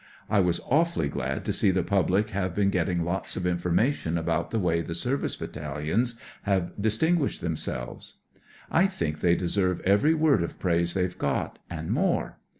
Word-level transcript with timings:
I 0.31 0.39
was 0.39 0.59
awfully 0.67 1.09
glad 1.09 1.45
to 1.45 1.53
see 1.53 1.69
the 1.69 1.83
public 1.83 2.31
have 2.31 2.55
been 2.55 2.71
getting 2.71 3.03
lots 3.03 3.35
of 3.35 3.45
information 3.45 4.17
about 4.17 4.49
the 4.49 4.57
way 4.57 4.81
the 4.81 4.95
Service 4.95 5.35
Battalions 5.35 6.19
have 6.41 6.71
distinguished 6.81 7.41
chemselves. 7.43 8.15
I 8.71 8.87
think 8.87 9.19
they 9.19 9.35
deserve 9.35 9.79
every 9.81 10.15
word 10.15 10.41
of 10.41 10.57
praise 10.57 10.95
they've 10.95 11.15
got, 11.19 11.59
and 11.69 11.91
more. 11.91 12.39